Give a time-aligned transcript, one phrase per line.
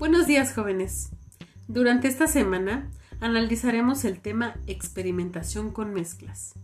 [0.00, 1.10] Buenos días jóvenes.
[1.68, 2.90] Durante esta semana
[3.20, 6.54] analizaremos el tema experimentación con mezclas.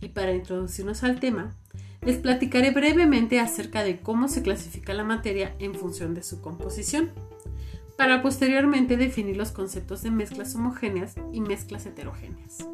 [0.00, 1.54] Y para introducirnos al tema,
[2.02, 7.12] les platicaré brevemente acerca de cómo se clasifica la materia en función de su composición,
[7.96, 12.66] para posteriormente definir los conceptos de mezclas homogéneas y mezclas heterogéneas.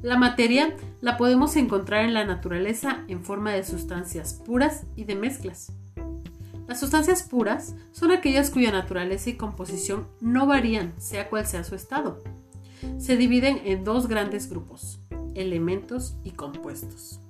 [0.00, 5.14] La materia la podemos encontrar en la naturaleza en forma de sustancias puras y de
[5.14, 5.74] mezclas.
[6.68, 11.74] Las sustancias puras son aquellas cuya naturaleza y composición no varían, sea cual sea su
[11.76, 12.22] estado.
[12.98, 15.00] Se dividen en dos grandes grupos,
[15.34, 17.20] elementos y compuestos.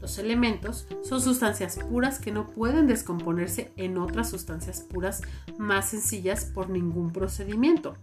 [0.00, 5.22] Los elementos son sustancias puras que no pueden descomponerse en otras sustancias puras
[5.56, 7.96] más sencillas por ningún procedimiento.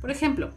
[0.00, 0.50] Por ejemplo,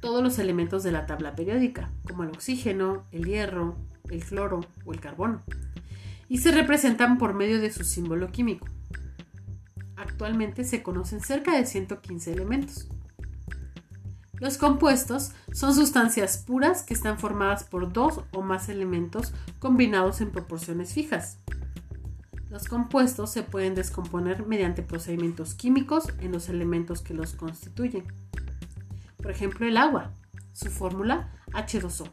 [0.00, 3.76] todos los elementos de la tabla periódica, como el oxígeno, el hierro,
[4.10, 5.42] el cloro o el carbono
[6.28, 8.66] y se representan por medio de su símbolo químico.
[9.96, 12.88] Actualmente se conocen cerca de 115 elementos.
[14.40, 20.32] Los compuestos son sustancias puras que están formadas por dos o más elementos combinados en
[20.32, 21.38] proporciones fijas.
[22.50, 28.04] Los compuestos se pueden descomponer mediante procedimientos químicos en los elementos que los constituyen.
[29.16, 30.12] Por ejemplo, el agua,
[30.52, 32.08] su fórmula H2O,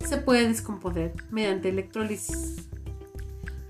[0.00, 2.68] se puede descomponer mediante electrólisis.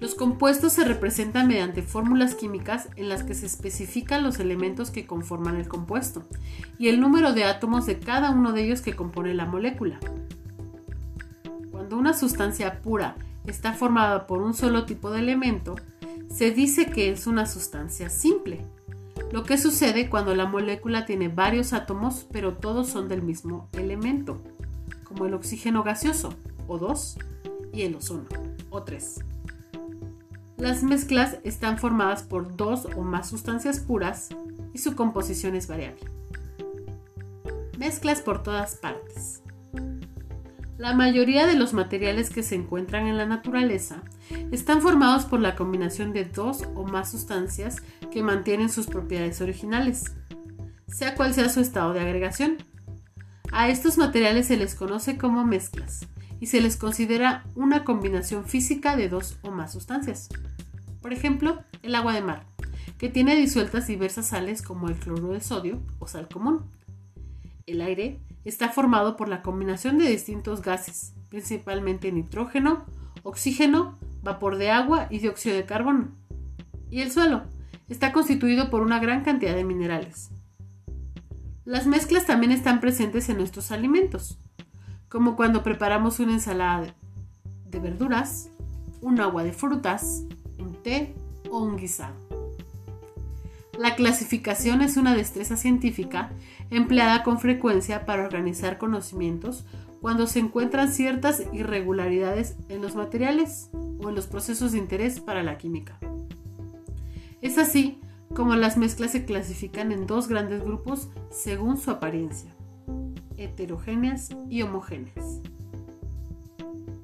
[0.00, 5.06] Los compuestos se representan mediante fórmulas químicas en las que se especifican los elementos que
[5.06, 6.24] conforman el compuesto
[6.78, 10.00] y el número de átomos de cada uno de ellos que compone la molécula.
[11.70, 15.76] Cuando una sustancia pura está formada por un solo tipo de elemento,
[16.28, 18.66] se dice que es una sustancia simple.
[19.32, 24.42] Lo que sucede cuando la molécula tiene varios átomos pero todos son del mismo elemento,
[25.04, 26.34] como el oxígeno gaseoso,
[26.66, 27.16] O2,
[27.72, 28.26] y el ozono,
[28.70, 29.33] O3.
[30.64, 34.30] Las mezclas están formadas por dos o más sustancias puras
[34.72, 36.00] y su composición es variable.
[37.77, 39.42] Mezclas por todas partes.
[40.78, 44.05] La mayoría de los materiales que se encuentran en la naturaleza
[44.52, 50.14] están formados por la combinación de dos o más sustancias que mantienen sus propiedades originales,
[50.89, 52.56] sea cual sea su estado de agregación.
[53.52, 56.08] A estos materiales se les conoce como mezclas
[56.40, 60.30] y se les considera una combinación física de dos o más sustancias.
[61.04, 62.46] Por ejemplo, el agua de mar,
[62.96, 66.62] que tiene disueltas diversas sales como el cloruro de sodio o sal común.
[67.66, 72.86] El aire está formado por la combinación de distintos gases, principalmente nitrógeno,
[73.22, 76.08] oxígeno, vapor de agua y dióxido de carbono.
[76.88, 77.42] Y el suelo
[77.90, 80.30] está constituido por una gran cantidad de minerales.
[81.66, 84.38] Las mezclas también están presentes en nuestros alimentos,
[85.10, 86.94] como cuando preparamos una ensalada
[87.66, 88.48] de verduras,
[89.02, 90.24] un agua de frutas,
[91.50, 92.14] o un guisado.
[93.78, 96.30] La clasificación es una destreza científica
[96.70, 99.64] empleada con frecuencia para organizar conocimientos
[100.00, 105.42] cuando se encuentran ciertas irregularidades en los materiales o en los procesos de interés para
[105.42, 105.98] la química.
[107.40, 107.98] Es así
[108.34, 112.55] como las mezclas se clasifican en dos grandes grupos según su apariencia
[113.36, 115.40] heterogéneas y homogéneas.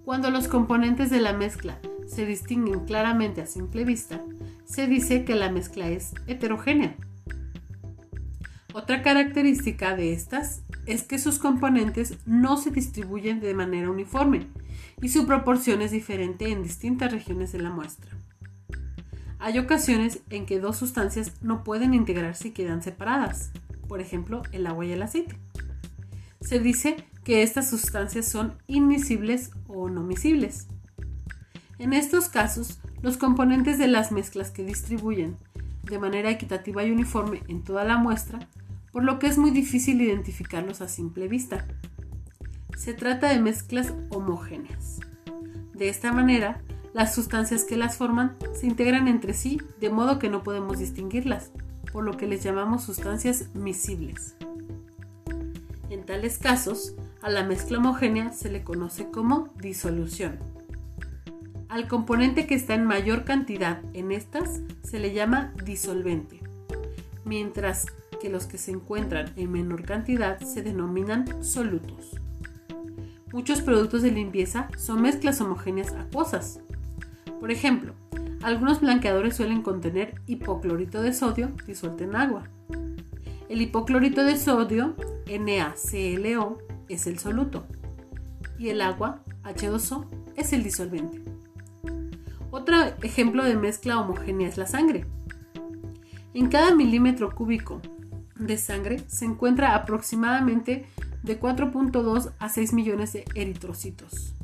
[0.04, 1.78] Cuando los componentes de la mezcla
[2.10, 4.20] se distinguen claramente a simple vista,
[4.64, 6.96] se dice que la mezcla es heterogénea.
[8.74, 14.46] Otra característica de estas es que sus componentes no se distribuyen de manera uniforme
[15.00, 18.10] y su proporción es diferente en distintas regiones de la muestra.
[19.38, 23.52] Hay ocasiones en que dos sustancias no pueden integrarse y quedan separadas,
[23.88, 25.36] por ejemplo el agua y el aceite
[26.40, 30.68] se dice que estas sustancias son inmisibles o no miscibles.
[31.80, 35.38] En estos casos, los componentes de las mezclas que distribuyen
[35.82, 38.38] de manera equitativa y uniforme en toda la muestra,
[38.92, 41.66] por lo que es muy difícil identificarlos a simple vista.
[42.76, 45.00] Se trata de mezclas homogéneas.
[45.72, 46.60] De esta manera,
[46.92, 51.50] las sustancias que las forman se integran entre sí de modo que no podemos distinguirlas,
[51.94, 54.36] por lo que les llamamos sustancias miscibles.
[55.88, 60.59] En tales casos, a la mezcla homogénea se le conoce como disolución.
[61.70, 66.40] Al componente que está en mayor cantidad en estas se le llama disolvente,
[67.24, 67.86] mientras
[68.20, 72.20] que los que se encuentran en menor cantidad se denominan solutos.
[73.32, 76.58] Muchos productos de limpieza son mezclas homogéneas acuosas.
[77.38, 77.94] Por ejemplo,
[78.42, 82.48] algunos blanqueadores suelen contener hipoclorito de sodio disuelto en agua.
[83.48, 84.96] El hipoclorito de sodio
[85.28, 86.58] NaClO
[86.88, 87.64] es el soluto
[88.58, 91.39] y el agua H2O es el disolvente.
[92.50, 95.06] Otro ejemplo de mezcla homogénea es la sangre.
[96.34, 97.80] En cada milímetro cúbico
[98.36, 100.86] de sangre se encuentra aproximadamente
[101.22, 104.34] de 4.2 a 6 millones de eritrocitos,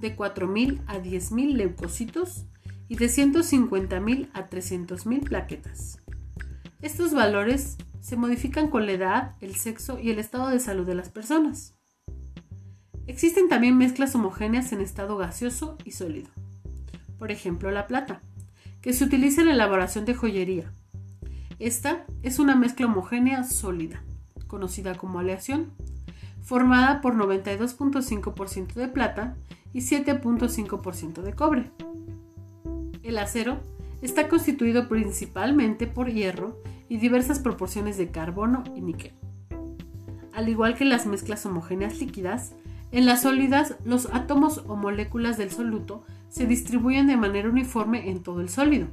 [0.00, 2.46] de 4.000 a 10.000 leucocitos
[2.88, 5.98] y de 150.000 a 300.000 plaquetas.
[6.80, 10.94] Estos valores se modifican con la edad, el sexo y el estado de salud de
[10.94, 11.74] las personas.
[13.06, 16.30] Existen también mezclas homogéneas en estado gaseoso y sólido.
[17.20, 18.22] Por ejemplo, la plata,
[18.80, 20.72] que se utiliza en la elaboración de joyería.
[21.58, 24.02] Esta es una mezcla homogénea sólida,
[24.46, 25.70] conocida como aleación,
[26.40, 29.36] formada por 92.5% de plata
[29.74, 31.70] y 7.5% de cobre.
[33.02, 33.60] El acero
[34.00, 39.12] está constituido principalmente por hierro y diversas proporciones de carbono y níquel.
[40.32, 42.54] Al igual que las mezclas homogéneas líquidas,
[42.92, 48.22] en las sólidas los átomos o moléculas del soluto se distribuyen de manera uniforme en
[48.22, 48.88] todo el sólido,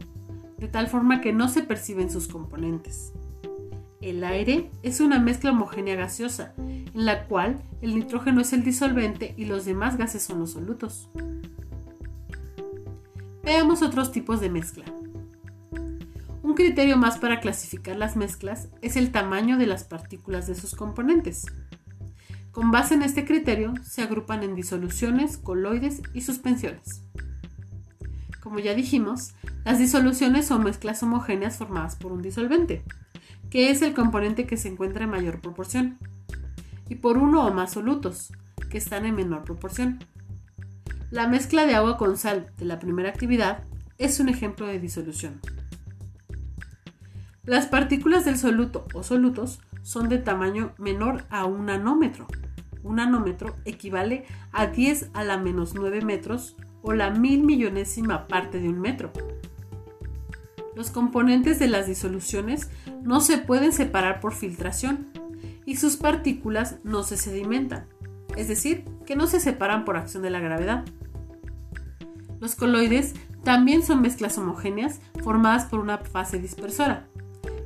[0.58, 3.14] de tal forma que no se perciben sus componentes.
[4.02, 9.34] El aire es una mezcla homogénea gaseosa, en la cual el nitrógeno es el disolvente
[9.38, 11.10] y los demás gases son los solutos.
[13.44, 14.86] Veamos otros tipos de mezcla.
[16.44, 20.76] Un criterio más para clasificar las mezclas es el tamaño de las partículas de sus
[20.76, 21.46] componentes.
[22.58, 27.04] Con base en este criterio se agrupan en disoluciones, coloides y suspensiones.
[28.42, 32.84] Como ya dijimos, las disoluciones son mezclas homogéneas formadas por un disolvente,
[33.52, 36.00] que es el componente que se encuentra en mayor proporción,
[36.90, 38.34] y por uno o más solutos,
[38.72, 40.00] que están en menor proporción.
[41.12, 43.66] La mezcla de agua con sal de la primera actividad
[44.00, 45.42] es un ejemplo de disolución.
[47.44, 52.26] Las partículas del soluto o solutos son de tamaño menor a un nanómetro.
[52.88, 54.24] Un nanómetro equivale
[54.54, 59.12] a 10 a la menos 9 metros o la mil millonésima parte de un metro.
[60.74, 62.70] Los componentes de las disoluciones
[63.04, 65.08] no se pueden separar por filtración
[65.66, 67.88] y sus partículas no se sedimentan,
[68.38, 70.86] es decir, que no se separan por acción de la gravedad.
[72.40, 77.08] Los coloides también son mezclas homogéneas formadas por una fase dispersora,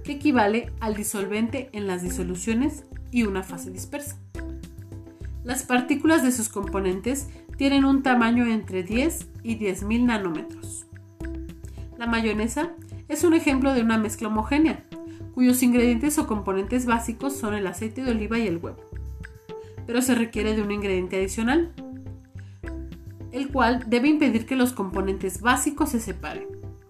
[0.03, 4.17] que equivale al disolvente en las disoluciones y una fase dispersa.
[5.43, 7.27] Las partículas de sus componentes
[7.57, 10.85] tienen un tamaño entre 10 y 10.000 nanómetros.
[11.97, 12.71] La mayonesa
[13.07, 14.85] es un ejemplo de una mezcla homogénea,
[15.33, 18.83] cuyos ingredientes o componentes básicos son el aceite de oliva y el huevo.
[19.87, 21.73] Pero se requiere de un ingrediente adicional,
[23.31, 26.47] el cual debe impedir que los componentes básicos se separen,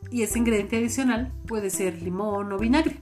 [0.09, 2.99] y ese ingrediente adicional puede ser limón o vinagre.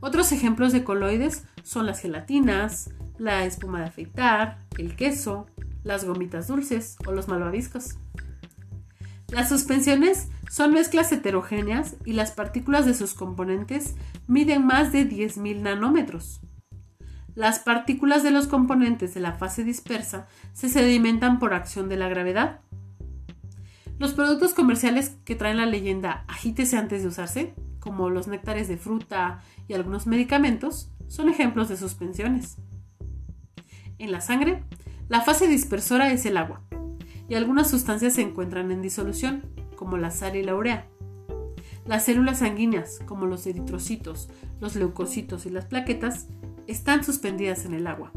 [0.00, 5.46] Otros ejemplos de coloides son las gelatinas, la espuma de afeitar, el queso,
[5.84, 7.98] las gomitas dulces o los malvaviscos.
[9.28, 13.94] Las suspensiones son mezclas heterogéneas y las partículas de sus componentes
[14.26, 16.40] miden más de 10.000 nanómetros.
[17.34, 22.08] Las partículas de los componentes de la fase dispersa se sedimentan por acción de la
[22.08, 22.60] gravedad.
[23.98, 28.76] Los productos comerciales que traen la leyenda agítese antes de usarse, como los néctares de
[28.76, 32.56] fruta y algunos medicamentos, son ejemplos de suspensiones.
[33.98, 34.62] En la sangre
[35.08, 36.62] la fase dispersora es el agua,
[37.28, 39.42] y algunas sustancias se encuentran en disolución,
[39.74, 40.86] como la sal y la urea.
[41.86, 44.28] Las células sanguíneas, como los eritrocitos,
[44.60, 46.28] los leucocitos y las plaquetas,
[46.66, 48.12] están suspendidas en el agua.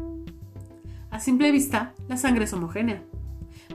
[1.10, 3.02] A simple vista, la sangre es homogénea,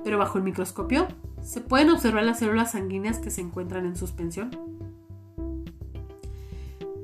[0.04, 1.08] pero bajo el microscopio
[1.42, 4.52] se pueden observar las células sanguíneas que se encuentran en suspensión.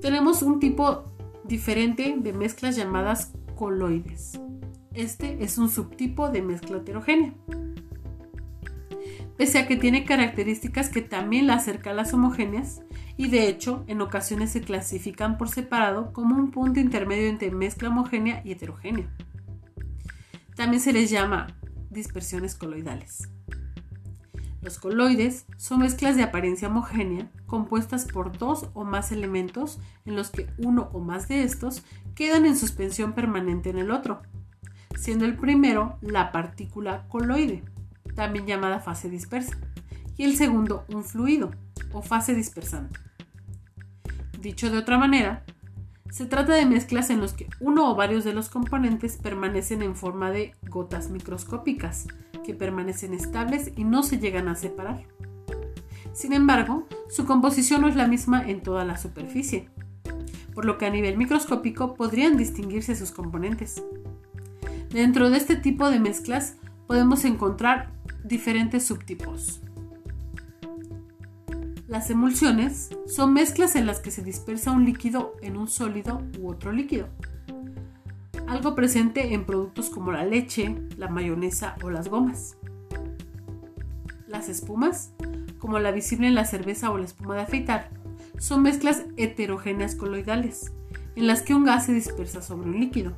[0.01, 1.06] Tenemos un tipo
[1.44, 4.39] diferente de mezclas llamadas coloides.
[4.94, 7.34] Este es un subtipo de mezcla heterogénea.
[9.38, 12.84] Pese a que tiene características que también la acercan a las homogéneas,
[13.18, 17.90] y de hecho en ocasiones se clasifican por separado como un punto intermedio entre mezcla
[17.90, 19.12] homogénea y heterogénea.
[20.56, 21.48] También se les llama
[21.90, 23.30] dispersiones coloidales.
[24.62, 30.30] Los coloides son mezclas de apariencia homogénea compuestas por dos o más elementos en los
[30.30, 31.84] que uno o más de estos
[32.16, 34.22] quedan en suspensión permanente en el otro,
[34.98, 37.64] siendo el primero la partícula coloide,
[38.16, 39.58] también llamada fase dispersa,
[40.18, 41.52] y el segundo un fluido
[41.92, 43.00] o fase dispersante.
[44.40, 45.44] Dicho de otra manera,
[46.10, 49.96] se trata de mezclas en los que uno o varios de los componentes permanecen en
[49.96, 52.08] forma de gotas microscópicas,
[52.46, 55.08] que permanecen estables y no se llegan a separar.
[56.14, 59.70] Sin embargo, su composición no es la misma en toda la superficie,
[60.54, 63.84] por lo que a nivel microscópico podrían distinguirse sus componentes.
[64.94, 67.90] Dentro de este tipo de mezclas podemos encontrar
[68.24, 69.60] diferentes subtipos.
[71.88, 76.48] Las emulsiones son mezclas en las que se dispersa un líquido en un sólido u
[76.48, 77.08] otro líquido.
[78.46, 82.58] Algo presente en productos como la leche, la mayonesa o las gomas.
[84.28, 85.12] Las espumas,
[85.58, 87.90] como la visible en la cerveza o la espuma de afeitar,
[88.38, 90.72] son mezclas heterogéneas coloidales,
[91.16, 93.16] en las que un gas se dispersa sobre un líquido.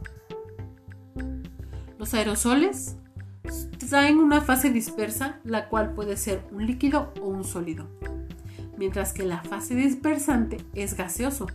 [2.05, 2.97] Los aerosoles
[3.89, 7.89] traen una fase dispersa, la cual puede ser un líquido o un sólido,
[8.77, 11.47] mientras que la fase dispersante es gaseoso.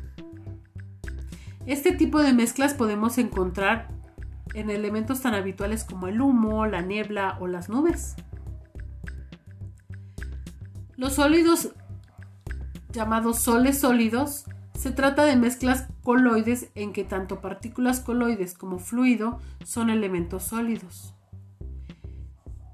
[1.67, 3.91] Este tipo de mezclas podemos encontrar
[4.53, 8.17] en elementos tan habituales como el humo, la niebla o las nubes.
[10.97, 11.75] Los sólidos
[12.91, 14.47] llamados soles sólidos
[14.81, 21.13] se trata de mezclas coloides en que tanto partículas coloides como fluido son elementos sólidos.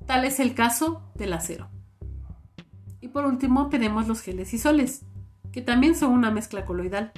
[0.06, 1.68] Tal es el caso del acero.
[3.00, 5.04] Y por último tenemos los geles y soles,
[5.50, 7.10] que también son una mezcla coloidal,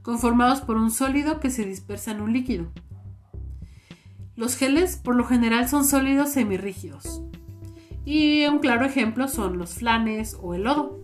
[0.00, 2.72] conformados por un sólido que se dispersa en un líquido.
[4.36, 7.20] Los geles por lo general son sólidos semirrígidos.
[8.06, 11.03] Y un claro ejemplo son los flanes o el lodo.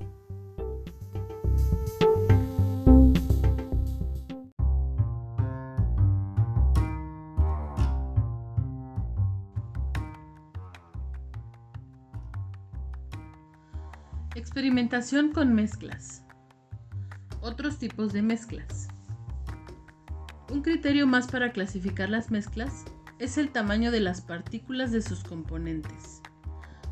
[14.70, 16.22] Experimentación con mezclas.
[17.40, 18.86] Otros tipos de mezclas.
[20.48, 22.84] Un criterio más para clasificar las mezclas
[23.18, 26.22] es el tamaño de las partículas de sus componentes.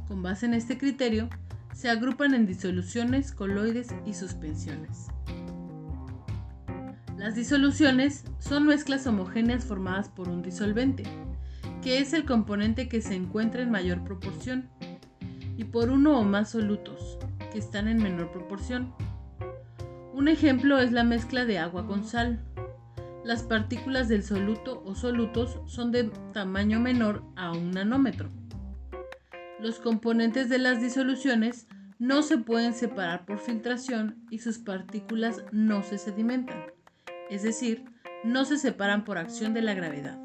[0.09, 1.29] Con base en este criterio,
[1.73, 5.07] se agrupan en disoluciones, coloides y suspensiones.
[7.17, 11.05] Las disoluciones son mezclas homogéneas formadas por un disolvente,
[11.81, 14.69] que es el componente que se encuentra en mayor proporción,
[15.57, 17.19] y por uno o más solutos,
[17.51, 18.95] que están en menor proporción.
[20.13, 22.45] Un ejemplo es la mezcla de agua con sal.
[23.25, 28.29] Las partículas del soluto o solutos son de tamaño menor a un nanómetro.
[29.61, 31.67] Los componentes de las disoluciones
[31.99, 36.65] no se pueden separar por filtración y sus partículas no se sedimentan,
[37.29, 37.85] es decir,
[38.25, 40.19] no se separan por acción de la gravedad.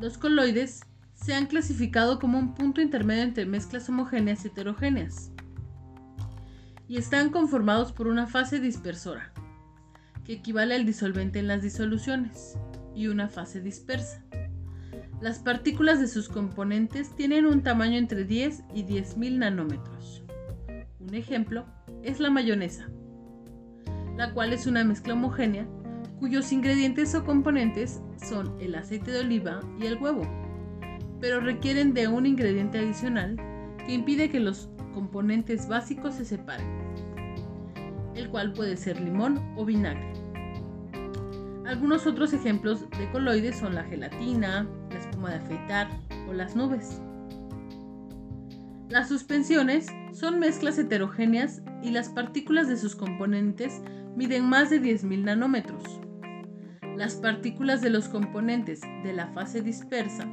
[0.00, 0.80] Los coloides
[1.26, 5.32] se han clasificado como un punto intermedio entre mezclas homogéneas y heterogéneas
[6.86, 9.32] y están conformados por una fase dispersora,
[10.24, 12.56] que equivale al disolvente en las disoluciones,
[12.94, 14.22] y una fase dispersa.
[15.20, 20.22] Las partículas de sus componentes tienen un tamaño entre 10 y 10.000 nanómetros.
[21.00, 21.66] Un ejemplo
[22.04, 22.88] es la mayonesa,
[24.16, 25.66] la cual es una mezcla homogénea
[26.20, 30.45] cuyos ingredientes o componentes son el aceite de oliva y el huevo
[31.20, 33.36] pero requieren de un ingrediente adicional
[33.86, 36.66] que impide que los componentes básicos se separen,
[38.14, 40.12] el cual puede ser limón o vinagre.
[41.66, 45.88] Algunos otros ejemplos de coloides son la gelatina, la espuma de afeitar
[46.28, 47.00] o las nubes.
[48.88, 53.82] Las suspensiones son mezclas heterogéneas y las partículas de sus componentes
[54.16, 55.82] miden más de 10.000 nanómetros.
[56.96, 60.26] Las partículas de los componentes de la fase dispersa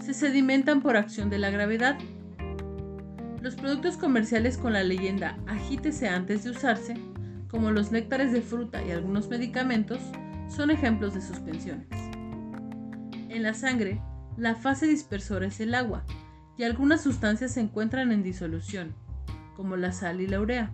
[0.00, 1.98] se sedimentan por acción de la gravedad.
[3.40, 6.94] Los productos comerciales con la leyenda agítese antes de usarse,
[7.48, 10.00] como los néctares de fruta y algunos medicamentos,
[10.48, 11.88] son ejemplos de suspensiones.
[13.28, 14.00] En la sangre,
[14.36, 16.04] la fase dispersora es el agua
[16.56, 18.94] y algunas sustancias se encuentran en disolución,
[19.54, 20.72] como la sal y la urea.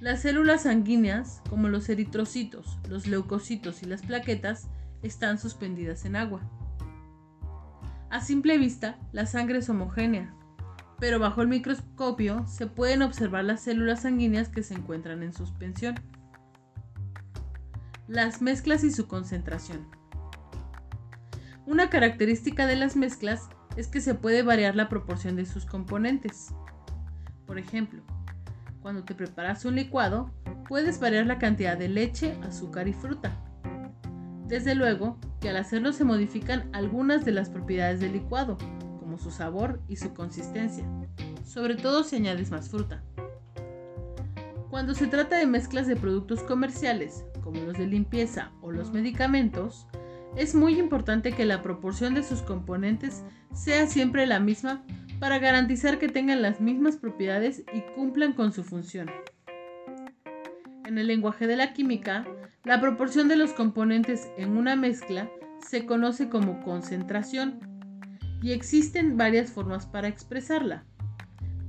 [0.00, 4.68] Las células sanguíneas, como los eritrocitos, los leucocitos y las plaquetas,
[5.02, 6.42] están suspendidas en agua.
[8.08, 10.32] A simple vista, la sangre es homogénea,
[11.00, 15.96] pero bajo el microscopio se pueden observar las células sanguíneas que se encuentran en suspensión.
[18.06, 19.88] Las mezclas y su concentración.
[21.66, 26.54] Una característica de las mezclas es que se puede variar la proporción de sus componentes.
[27.44, 28.02] Por ejemplo,
[28.80, 30.30] cuando te preparas un licuado,
[30.68, 33.36] puedes variar la cantidad de leche, azúcar y fruta.
[34.48, 38.56] Desde luego que al hacerlo se modifican algunas de las propiedades del licuado,
[39.00, 40.84] como su sabor y su consistencia,
[41.44, 43.02] sobre todo si añades más fruta.
[44.70, 49.88] Cuando se trata de mezclas de productos comerciales, como los de limpieza o los medicamentos,
[50.36, 53.24] es muy importante que la proporción de sus componentes
[53.54, 54.84] sea siempre la misma
[55.18, 59.10] para garantizar que tengan las mismas propiedades y cumplan con su función.
[60.84, 62.26] En el lenguaje de la química,
[62.66, 65.30] la proporción de los componentes en una mezcla
[65.64, 67.60] se conoce como concentración
[68.42, 70.84] y existen varias formas para expresarla.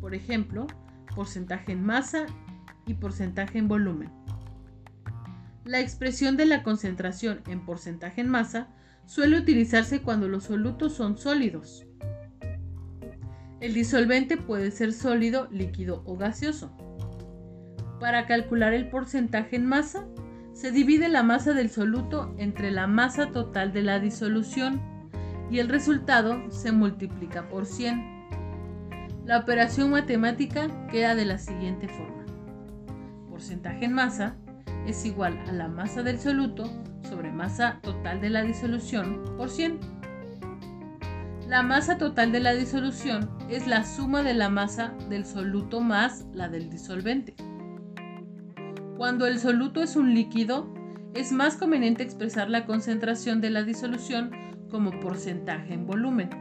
[0.02, 0.66] Por ejemplo,
[1.16, 2.26] porcentaje en masa
[2.88, 4.10] y porcentaje en volumen.
[5.66, 8.70] La expresión de la concentración en porcentaje en masa
[9.06, 11.86] suele utilizarse cuando los solutos son sólidos.
[13.60, 16.76] El disolvente puede ser sólido, líquido o gaseoso.
[18.00, 20.08] Para calcular el porcentaje en masa,
[20.58, 24.82] se divide la masa del soluto entre la masa total de la disolución
[25.52, 28.18] y el resultado se multiplica por 100.
[29.24, 32.26] La operación matemática queda de la siguiente forma.
[33.30, 34.36] Porcentaje en masa
[34.88, 36.64] es igual a la masa del soluto
[37.08, 39.80] sobre masa total de la disolución por 100.
[41.48, 46.26] La masa total de la disolución es la suma de la masa del soluto más
[46.34, 47.36] la del disolvente.
[48.98, 50.74] Cuando el soluto es un líquido,
[51.14, 54.32] es más conveniente expresar la concentración de la disolución
[54.72, 56.32] como porcentaje en volumen.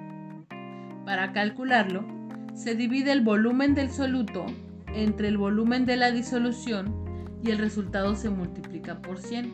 [1.04, 2.06] Para calcularlo,
[2.54, 4.46] se divide el volumen del soluto
[4.86, 6.94] entre el volumen de la disolución
[7.42, 9.52] y el resultado se multiplica por 100,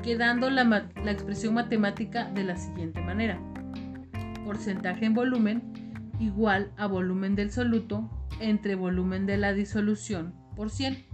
[0.00, 3.40] quedando la, expresión matemática de la siguiente manera.
[4.44, 5.62] Porcentaje en volumen
[6.20, 8.08] igual a volumen del soluto
[8.38, 11.09] entre volumen de la disolución por 100.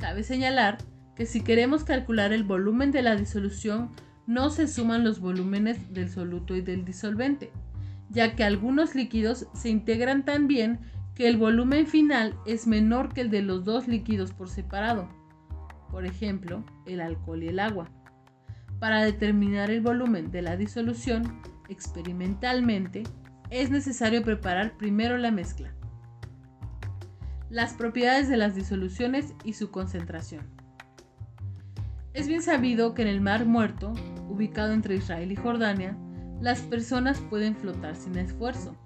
[0.00, 0.78] Cabe señalar
[1.14, 3.90] que si queremos calcular el volumen de la disolución,
[4.26, 7.52] no se suman los volúmenes del soluto y del disolvente,
[8.08, 10.80] ya que algunos líquidos se integran tan bien
[11.14, 15.06] que el volumen final es menor que el de los dos líquidos por separado,
[15.90, 17.90] por ejemplo, el alcohol y el agua.
[18.78, 23.02] Para determinar el volumen de la disolución, experimentalmente,
[23.50, 25.74] es necesario preparar primero la mezcla
[27.50, 30.46] las propiedades de las disoluciones y su concentración.
[32.14, 33.92] Es bien sabido que en el Mar Muerto,
[34.28, 35.96] ubicado entre Israel y Jordania,
[36.40, 38.76] las personas pueden flotar sin esfuerzo,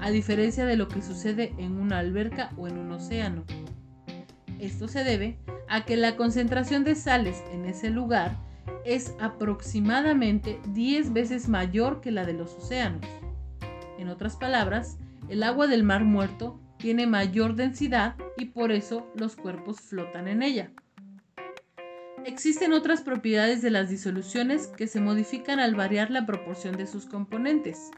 [0.00, 3.44] a diferencia de lo que sucede en una alberca o en un océano.
[4.58, 8.38] Esto se debe a que la concentración de sales en ese lugar
[8.84, 13.02] es aproximadamente 10 veces mayor que la de los océanos.
[13.98, 19.36] En otras palabras, el agua del Mar Muerto tiene mayor densidad y por eso los
[19.36, 20.70] cuerpos flotan en ella.
[22.24, 27.06] Existen otras propiedades de las disoluciones que se modifican al variar la proporción de sus
[27.06, 27.90] componentes.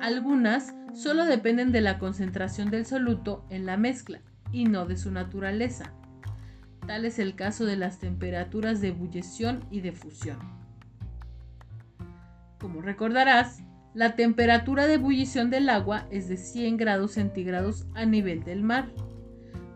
[0.00, 4.20] Algunas solo dependen de la concentración del soluto en la mezcla
[4.52, 5.92] y no de su naturaleza.
[6.86, 10.38] Tal es el caso de las temperaturas de ebullición y de fusión.
[12.60, 13.62] Como recordarás,
[13.94, 18.88] la temperatura de ebullición del agua es de 100 grados centígrados a nivel del mar.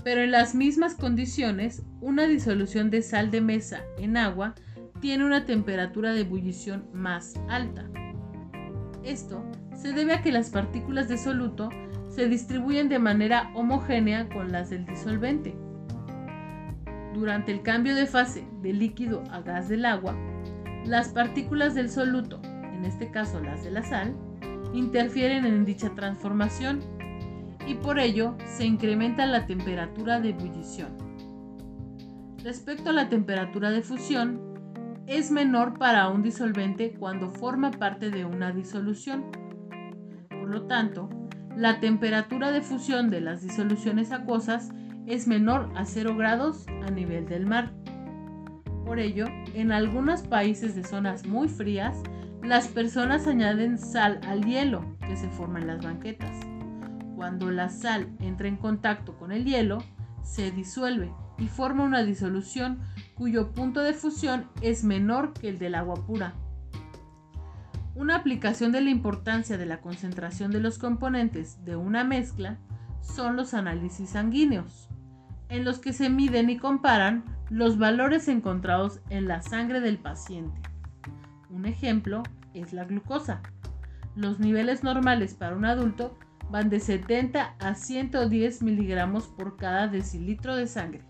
[0.03, 4.57] Pero en las mismas condiciones, una disolución de sal de mesa en agua
[5.01, 7.89] tiene una temperatura de ebullición más alta.
[9.05, 9.45] Esto
[9.77, 11.69] se debe a que las partículas de soluto
[12.09, 15.57] se distribuyen de manera homogénea con las del disolvente.
[17.15, 20.17] Durante el cambio de fase de líquido a gas del agua,
[20.85, 22.41] las partículas del soluto
[22.79, 24.15] en este caso las de la sal,
[24.73, 26.81] interfieren en dicha transformación
[27.67, 30.97] y por ello se incrementa la temperatura de ebullición.
[32.45, 34.41] Respecto a la temperatura de fusión,
[35.07, 39.25] es menor para un disolvente cuando forma parte de una disolución.
[40.29, 41.09] Por lo tanto,
[41.57, 44.71] la temperatura de fusión de las disoluciones acuosas
[45.07, 47.73] es menor a 0 grados a nivel del mar.
[48.85, 52.03] Por ello, en algunos países de zonas muy frías,
[52.43, 56.37] las personas añaden sal al hielo que se forma en las banquetas.
[57.17, 59.79] Cuando la sal entra en contacto con el hielo,
[60.23, 62.81] se disuelve y forma una disolución
[63.15, 66.35] cuyo punto de fusión es menor que el del agua pura.
[67.95, 72.59] Una aplicación de la importancia de la concentración de los componentes de una mezcla
[73.01, 74.89] son los análisis sanguíneos,
[75.49, 80.68] en los que se miden y comparan los valores encontrados en la sangre del paciente.
[81.51, 83.41] Un ejemplo es la glucosa.
[84.15, 86.17] Los niveles normales para un adulto
[86.51, 91.03] van de 70 a 110 miligramos por cada decilitro de sangre.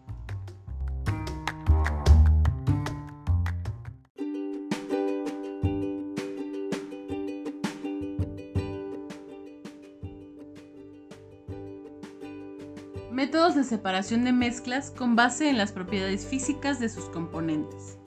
[13.11, 17.99] Métodos de separación de mezclas con base en las propiedades físicas de sus componentes.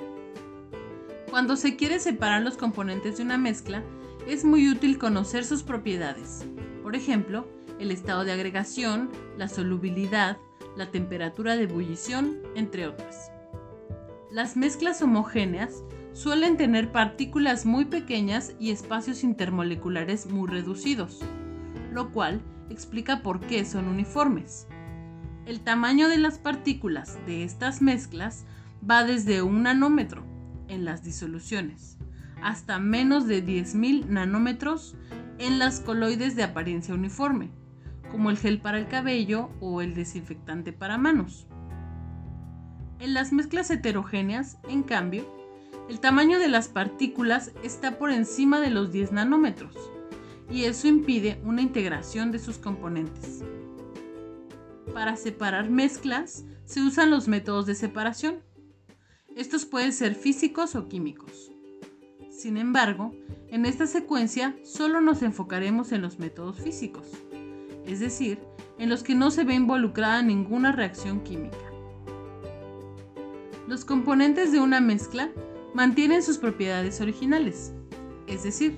[1.42, 3.82] Cuando se quiere separar los componentes de una mezcla,
[4.28, 6.46] es muy útil conocer sus propiedades.
[6.84, 7.48] Por ejemplo,
[7.80, 10.38] el estado de agregación, la solubilidad,
[10.78, 13.32] la temperatura de ebullición, entre otras.
[14.32, 21.22] Las mezclas homogéneas suelen tener partículas muy pequeñas y espacios intermoleculares muy reducidos,
[21.92, 24.68] lo cual explica por qué son uniformes.
[25.48, 28.46] El tamaño de las partículas de estas mezclas
[28.88, 30.31] va desde un nanómetro
[30.72, 31.98] en las disoluciones
[32.42, 34.96] hasta menos de 10.000 nanómetros
[35.38, 37.52] en las coloides de apariencia uniforme,
[38.12, 41.48] como el gel para el cabello o el desinfectante para manos.
[43.00, 45.26] En las mezclas heterogéneas, en cambio,
[45.90, 49.76] el tamaño de las partículas está por encima de los 10 nanómetros
[50.50, 53.44] y eso impide una integración de sus componentes.
[54.94, 58.42] Para separar mezclas se usan los métodos de separación.
[59.36, 61.52] Estos pueden ser físicos o químicos.
[62.30, 63.14] Sin embargo,
[63.48, 67.08] en esta secuencia solo nos enfocaremos en los métodos físicos,
[67.86, 68.40] es decir,
[68.78, 71.58] en los que no se ve involucrada ninguna reacción química.
[73.68, 75.32] Los componentes de una mezcla
[75.74, 77.74] mantienen sus propiedades originales,
[78.28, 78.76] es decir,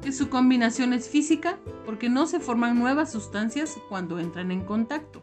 [0.00, 5.22] que su combinación es física porque no se forman nuevas sustancias cuando entran en contacto,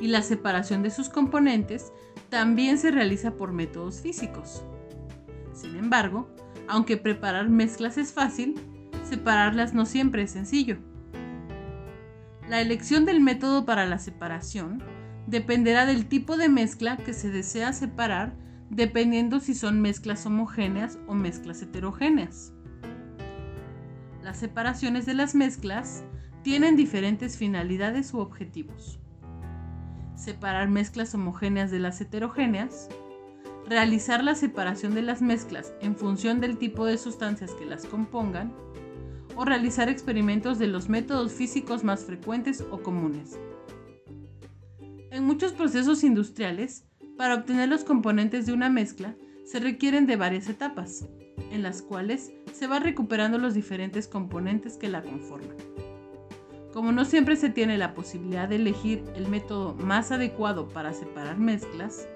[0.00, 1.92] y la separación de sus componentes
[2.28, 4.64] también se realiza por métodos físicos.
[5.52, 6.28] Sin embargo,
[6.68, 8.54] aunque preparar mezclas es fácil,
[9.04, 10.78] separarlas no siempre es sencillo.
[12.48, 14.82] La elección del método para la separación
[15.26, 18.36] dependerá del tipo de mezcla que se desea separar
[18.70, 22.52] dependiendo si son mezclas homogéneas o mezclas heterogéneas.
[24.22, 26.04] Las separaciones de las mezclas
[26.42, 29.00] tienen diferentes finalidades u objetivos.
[30.16, 32.88] Separar mezclas homogéneas de las heterogéneas,
[33.68, 38.52] realizar la separación de las mezclas en función del tipo de sustancias que las compongan,
[39.36, 43.38] o realizar experimentos de los métodos físicos más frecuentes o comunes.
[45.10, 46.84] En muchos procesos industriales,
[47.16, 51.06] para obtener los componentes de una mezcla, se requieren de varias etapas,
[51.52, 55.56] en las cuales se va recuperando los diferentes componentes que la conforman.
[56.76, 61.38] Como no siempre se tiene la posibilidad de elegir el método más adecuado para separar
[61.38, 62.06] mezclas,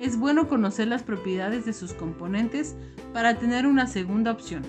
[0.00, 2.74] es bueno conocer las propiedades de sus componentes
[3.12, 4.64] para tener una segunda opción.